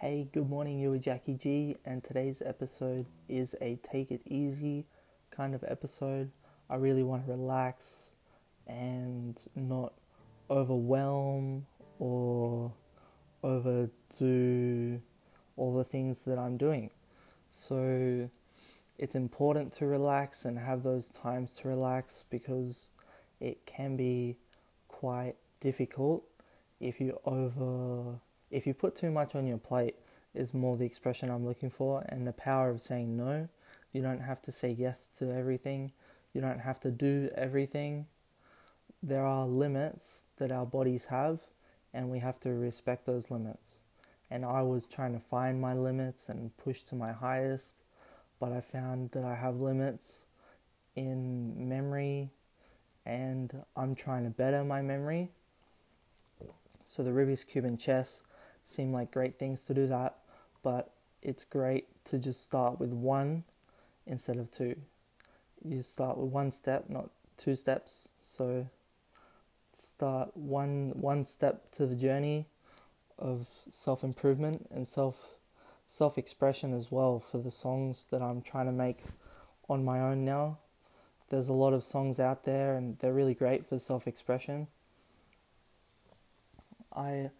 Hey, 0.00 0.28
good 0.32 0.48
morning, 0.48 0.78
you 0.78 0.90
are 0.94 0.98
Jackie 0.98 1.34
G, 1.34 1.76
and 1.84 2.02
today's 2.02 2.42
episode 2.42 3.04
is 3.28 3.54
a 3.60 3.78
take 3.82 4.10
it 4.10 4.22
easy 4.24 4.86
kind 5.30 5.54
of 5.54 5.62
episode. 5.68 6.30
I 6.70 6.76
really 6.76 7.02
want 7.02 7.26
to 7.26 7.32
relax 7.32 8.12
and 8.66 9.38
not 9.54 9.92
overwhelm 10.48 11.66
or 11.98 12.72
overdo 13.42 15.02
all 15.58 15.76
the 15.76 15.84
things 15.84 16.22
that 16.22 16.38
I'm 16.38 16.56
doing. 16.56 16.88
So 17.50 18.30
it's 18.96 19.14
important 19.14 19.70
to 19.74 19.86
relax 19.86 20.46
and 20.46 20.58
have 20.58 20.82
those 20.82 21.10
times 21.10 21.56
to 21.56 21.68
relax 21.68 22.24
because 22.30 22.88
it 23.38 23.66
can 23.66 23.98
be 23.98 24.38
quite 24.88 25.34
difficult 25.60 26.24
if 26.80 27.02
you 27.02 27.20
over 27.26 28.18
if 28.50 28.66
you 28.66 28.74
put 28.74 28.94
too 28.94 29.10
much 29.10 29.34
on 29.34 29.46
your 29.46 29.58
plate 29.58 29.96
is 30.34 30.54
more 30.54 30.76
the 30.76 30.84
expression 30.84 31.30
I'm 31.30 31.46
looking 31.46 31.70
for 31.70 32.04
and 32.08 32.26
the 32.26 32.32
power 32.32 32.70
of 32.70 32.80
saying 32.80 33.16
no. 33.16 33.48
You 33.92 34.02
don't 34.02 34.20
have 34.20 34.42
to 34.42 34.52
say 34.52 34.70
yes 34.70 35.08
to 35.18 35.32
everything. 35.32 35.92
You 36.32 36.40
don't 36.40 36.60
have 36.60 36.80
to 36.80 36.90
do 36.90 37.30
everything. 37.34 38.06
There 39.02 39.24
are 39.24 39.46
limits 39.46 40.24
that 40.36 40.52
our 40.52 40.66
bodies 40.66 41.06
have 41.06 41.40
and 41.92 42.10
we 42.10 42.20
have 42.20 42.38
to 42.40 42.50
respect 42.50 43.06
those 43.06 43.30
limits. 43.30 43.80
And 44.30 44.44
I 44.44 44.62
was 44.62 44.84
trying 44.84 45.12
to 45.14 45.18
find 45.18 45.60
my 45.60 45.74
limits 45.74 46.28
and 46.28 46.56
push 46.56 46.82
to 46.84 46.94
my 46.94 47.10
highest, 47.10 47.76
but 48.38 48.52
I 48.52 48.60
found 48.60 49.10
that 49.10 49.24
I 49.24 49.34
have 49.34 49.56
limits 49.56 50.26
in 50.94 51.68
memory 51.68 52.30
and 53.04 53.64
I'm 53.76 53.96
trying 53.96 54.24
to 54.24 54.30
better 54.30 54.62
my 54.62 54.82
memory. 54.82 55.30
So 56.84 57.02
the 57.02 57.10
Rubik's 57.10 57.44
Cube 57.44 57.64
and 57.64 57.78
chess 57.78 58.22
seem 58.70 58.92
like 58.92 59.10
great 59.10 59.38
things 59.38 59.64
to 59.64 59.74
do 59.74 59.86
that, 59.88 60.18
but 60.62 60.92
it's 61.22 61.44
great 61.44 61.86
to 62.04 62.18
just 62.18 62.44
start 62.44 62.80
with 62.80 62.92
one 62.92 63.44
instead 64.06 64.36
of 64.38 64.50
two. 64.50 64.76
You 65.62 65.82
start 65.82 66.16
with 66.16 66.30
one 66.30 66.50
step, 66.50 66.88
not 66.88 67.10
two 67.36 67.56
steps. 67.56 68.08
So 68.18 68.66
start 69.72 70.36
one 70.36 70.92
one 70.94 71.24
step 71.24 71.70
to 71.72 71.86
the 71.86 71.94
journey 71.94 72.46
of 73.18 73.46
self 73.68 74.02
improvement 74.02 74.68
and 74.70 74.86
self 74.86 75.36
self 75.86 76.16
expression 76.16 76.72
as 76.72 76.90
well 76.90 77.20
for 77.20 77.38
the 77.38 77.50
songs 77.50 78.06
that 78.10 78.22
I'm 78.22 78.42
trying 78.42 78.66
to 78.66 78.72
make 78.72 79.04
on 79.68 79.84
my 79.84 80.00
own 80.00 80.24
now. 80.24 80.58
There's 81.28 81.48
a 81.48 81.52
lot 81.52 81.72
of 81.72 81.84
songs 81.84 82.18
out 82.18 82.44
there 82.44 82.74
and 82.74 82.98
they're 82.98 83.12
really 83.12 83.34
great 83.34 83.66
for 83.66 83.78
self 83.78 84.06
expression. 84.06 84.68
I 86.94 87.30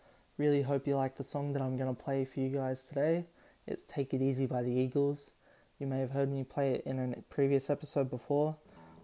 Really 0.41 0.63
hope 0.63 0.87
you 0.87 0.97
like 0.97 1.19
the 1.19 1.23
song 1.23 1.53
that 1.53 1.61
I'm 1.61 1.77
going 1.77 1.95
to 1.95 2.03
play 2.03 2.25
for 2.25 2.41
you 2.41 2.49
guys 2.49 2.87
today. 2.87 3.27
It's 3.67 3.85
Take 3.85 4.15
It 4.15 4.23
Easy 4.23 4.47
by 4.47 4.63
the 4.63 4.71
Eagles. 4.71 5.35
You 5.79 5.87
may 5.87 5.99
have 5.99 6.13
heard 6.13 6.33
me 6.33 6.45
play 6.45 6.73
it 6.73 6.83
in 6.87 6.99
a 6.99 7.21
previous 7.29 7.69
episode 7.69 8.09
before, 8.09 8.57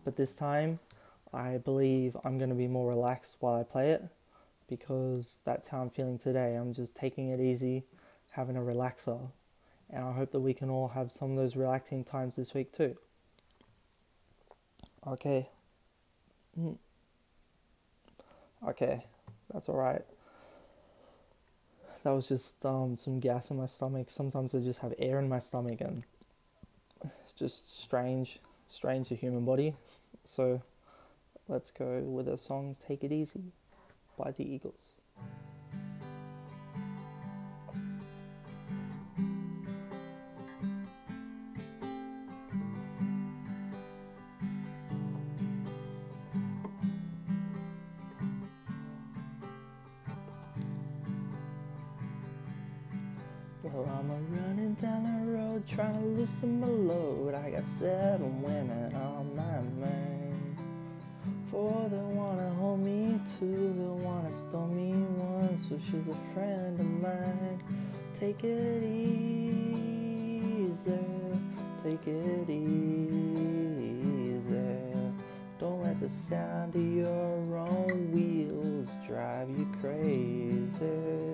but 0.02 0.16
this 0.16 0.34
time 0.34 0.78
I 1.34 1.58
believe 1.58 2.16
I'm 2.24 2.38
going 2.38 2.48
to 2.48 2.56
be 2.56 2.68
more 2.68 2.88
relaxed 2.88 3.36
while 3.40 3.54
I 3.54 3.64
play 3.64 3.90
it 3.90 4.02
because 4.66 5.36
that's 5.44 5.68
how 5.68 5.82
I'm 5.82 5.90
feeling 5.90 6.18
today. 6.18 6.54
I'm 6.54 6.72
just 6.72 6.94
taking 6.94 7.28
it 7.28 7.38
easy, 7.38 7.84
having 8.30 8.56
a 8.56 8.60
relaxer, 8.60 9.28
and 9.90 10.04
I 10.06 10.12
hope 10.12 10.30
that 10.30 10.40
we 10.40 10.54
can 10.54 10.70
all 10.70 10.88
have 10.88 11.12
some 11.12 11.32
of 11.32 11.36
those 11.36 11.54
relaxing 11.54 12.02
times 12.02 12.36
this 12.36 12.54
week 12.54 12.72
too. 12.72 12.96
Okay. 15.06 15.50
Hmm. 16.58 16.72
Okay, 18.66 19.04
that's 19.52 19.68
alright 19.68 20.06
that 22.06 22.14
was 22.14 22.28
just 22.28 22.64
um, 22.64 22.94
some 22.94 23.18
gas 23.18 23.50
in 23.50 23.56
my 23.56 23.66
stomach. 23.66 24.10
Sometimes 24.10 24.54
I 24.54 24.60
just 24.60 24.78
have 24.78 24.94
air 24.96 25.18
in 25.18 25.28
my 25.28 25.40
stomach, 25.40 25.80
and 25.80 26.04
it's 27.24 27.32
just 27.32 27.80
strange, 27.82 28.38
strange 28.68 29.08
the 29.08 29.16
human 29.16 29.44
body. 29.44 29.74
So 30.22 30.62
let's 31.48 31.72
go 31.72 31.98
with 32.02 32.28
a 32.28 32.38
song 32.38 32.76
"Take 32.86 33.02
It 33.02 33.10
Easy" 33.10 33.50
by 34.16 34.30
the 34.30 34.44
Eagles. 34.44 34.94
Well, 53.72 53.84
I'm 53.98 54.10
a 54.10 54.14
running 54.14 54.74
down 54.74 55.02
the 55.02 55.32
road 55.32 55.66
trying 55.66 56.00
to 56.00 56.06
loosen 56.20 56.60
my 56.60 56.68
load. 56.68 57.34
I 57.34 57.50
got 57.50 57.68
seven 57.68 58.40
women 58.40 58.94
on 58.94 59.34
my 59.34 59.60
mind. 59.84 60.56
Four 61.50 61.88
that 61.90 61.98
wanna 61.98 62.48
hold 62.50 62.78
me, 62.78 63.20
two 63.40 63.74
that 63.76 63.94
wanna 64.06 64.30
stole 64.30 64.68
me, 64.68 64.92
one 64.92 65.58
so 65.58 65.80
she's 65.84 66.06
a 66.06 66.16
friend 66.32 66.78
of 66.78 66.86
mine. 66.86 67.60
Take 68.20 68.44
it 68.44 68.84
easy, 68.84 69.40
take 71.82 72.06
it 72.06 72.48
easy. 72.48 72.86
Don't 75.58 75.82
let 75.82 75.98
the 75.98 76.08
sound 76.08 76.76
of 76.76 76.86
your 76.86 77.56
own 77.56 78.12
wheels 78.12 78.96
drive 79.08 79.50
you 79.50 79.66
crazy 79.80 81.25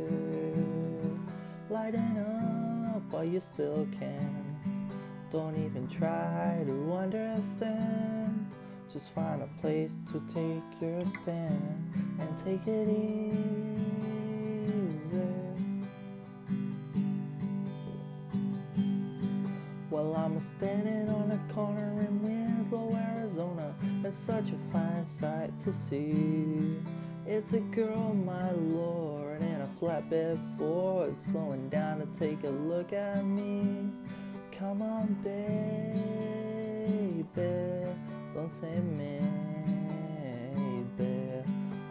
while 3.22 3.30
you 3.30 3.40
still 3.40 3.86
can. 4.00 4.90
Don't 5.30 5.54
even 5.54 5.86
try 5.86 6.60
to 6.66 6.92
understand. 6.92 8.50
Just 8.92 9.12
find 9.12 9.42
a 9.42 9.48
place 9.60 10.00
to 10.10 10.20
take 10.26 10.80
your 10.80 11.00
stand 11.06 11.92
and 12.18 12.38
take 12.44 12.66
it 12.66 12.88
easy. 12.88 13.62
Well, 19.88 20.16
I'm 20.16 20.40
standing 20.40 21.08
on 21.08 21.30
a 21.30 21.52
corner 21.54 22.00
in 22.00 22.22
Winslow, 22.22 22.96
Arizona. 22.96 23.72
It's 24.04 24.16
such 24.16 24.46
a 24.50 24.72
fine 24.72 25.04
sight 25.06 25.56
to 25.60 25.72
see. 25.72 26.76
It's 27.24 27.52
a 27.52 27.60
girl, 27.60 28.12
my 28.14 28.50
lord, 28.50 29.40
and 29.40 29.54
in 29.54 29.60
a 29.60 29.68
flatbed 29.80 30.38
Ford, 30.58 31.16
slowing 31.16 31.68
down 31.68 32.00
to 32.00 32.06
take 32.18 32.42
a 32.42 32.48
look 32.48 32.92
at 32.92 33.24
me. 33.24 33.90
Come 34.58 34.82
on, 34.82 35.14
baby, 35.22 35.96
don't 38.34 38.50
say 38.50 38.80
maybe. 38.98 39.22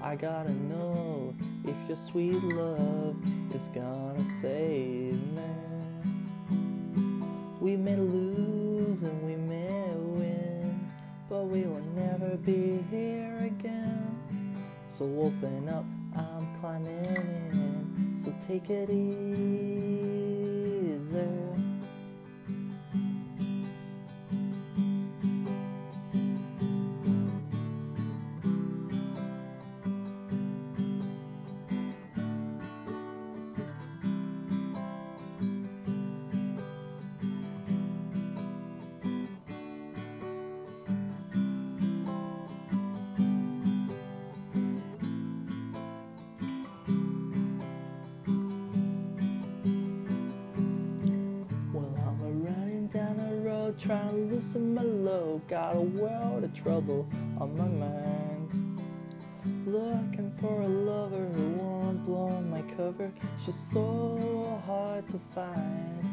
I 0.03 0.15
gotta 0.15 0.51
know 0.51 1.33
if 1.63 1.75
your 1.87 1.97
sweet 1.97 2.43
love 2.43 3.15
is 3.55 3.69
gonna 3.69 4.25
save 4.41 5.13
me. 5.13 5.80
So 15.01 15.07
open 15.19 15.67
up, 15.67 15.83
I'm 16.15 16.45
climbing 16.59 17.05
in. 17.05 18.15
So 18.23 18.31
take 18.47 18.69
it 18.69 18.87
easy. 18.91 19.31
Loosen 54.41 54.73
my 54.73 54.81
load. 54.81 55.47
Got 55.47 55.75
a 55.75 55.81
world 55.81 56.43
of 56.43 56.53
trouble 56.53 57.07
on 57.39 57.55
my 57.57 57.67
mind. 57.67 58.49
Looking 59.67 60.33
for 60.41 60.61
a 60.61 60.67
lover 60.67 61.25
who 61.35 61.49
won't 61.51 62.03
blow 62.05 62.41
my 62.41 62.63
cover. 62.75 63.11
She's 63.45 63.59
so 63.71 64.59
hard 64.65 65.07
to 65.09 65.19
find. 65.35 66.03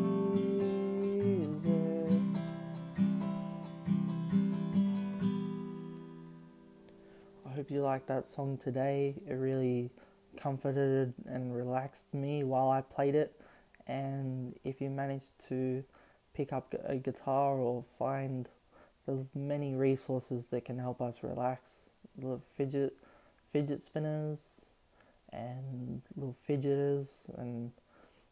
I 7.47 7.51
hope 7.55 7.71
you 7.71 7.83
liked 7.83 8.07
that 8.07 8.25
song 8.25 8.57
today. 8.57 9.15
It 9.29 9.35
really 9.35 9.91
comforted 10.39 11.13
and 11.29 11.55
relaxed 11.55 12.15
me 12.15 12.45
while 12.45 12.71
I 12.71 12.81
played 12.81 13.15
it. 13.15 13.39
And 13.87 14.59
if 14.65 14.81
you 14.81 14.89
managed 14.89 15.39
to 15.49 15.85
pick 16.33 16.51
up 16.51 16.75
a 16.87 16.97
guitar 16.97 17.57
or 17.57 17.85
find 17.99 18.49
there's 19.05 19.35
many 19.35 19.75
resources 19.75 20.47
that 20.47 20.65
can 20.65 20.79
help 20.79 21.03
us 21.03 21.23
relax. 21.23 21.91
Fidget 22.57 22.95
fidget 23.53 23.83
spinners 23.83 24.70
and 25.33 26.03
little 26.17 26.37
fidgeters 26.49 27.29
and 27.39 27.71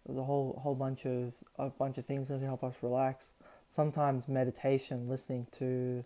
there's 0.04 0.18
a 0.18 0.24
whole 0.24 0.58
whole 0.62 0.74
bunch 0.74 1.04
of 1.04 1.32
a 1.58 1.68
bunch 1.68 1.98
of 1.98 2.06
things 2.06 2.28
that 2.28 2.40
help 2.40 2.64
us 2.64 2.74
relax. 2.82 3.34
Sometimes 3.68 4.26
meditation, 4.26 5.08
listening 5.08 5.46
to 5.52 6.02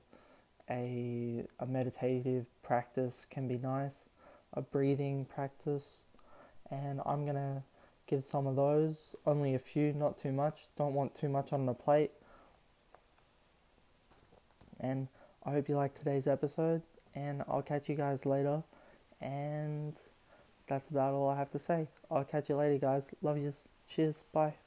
a 0.68 1.44
a 1.60 1.66
meditative 1.66 2.46
practice 2.62 3.26
can 3.30 3.46
be 3.46 3.58
nice, 3.58 4.08
a 4.52 4.60
breathing 4.60 5.24
practice, 5.24 6.02
and 6.70 7.00
I'm 7.06 7.24
gonna 7.24 7.62
give 8.06 8.24
some 8.24 8.46
of 8.46 8.56
those. 8.56 9.14
Only 9.24 9.54
a 9.54 9.58
few, 9.58 9.92
not 9.92 10.18
too 10.18 10.32
much. 10.32 10.68
Don't 10.76 10.94
want 10.94 11.14
too 11.14 11.28
much 11.28 11.52
on 11.52 11.66
the 11.66 11.74
plate. 11.74 12.10
And 14.80 15.06
I 15.44 15.52
hope 15.52 15.68
you 15.68 15.76
like 15.76 15.94
today's 15.94 16.26
episode, 16.26 16.82
and 17.14 17.44
I'll 17.46 17.62
catch 17.62 17.88
you 17.88 17.94
guys 17.94 18.26
later. 18.26 18.64
And 19.20 20.00
that's 20.66 20.90
about 20.90 21.14
all 21.14 21.28
I 21.28 21.36
have 21.36 21.50
to 21.50 21.58
say. 21.58 21.88
I'll 22.10 22.24
catch 22.24 22.48
you 22.48 22.56
later, 22.56 22.78
guys. 22.78 23.10
Love 23.22 23.38
yous. 23.38 23.68
Cheers. 23.88 24.24
Bye. 24.32 24.61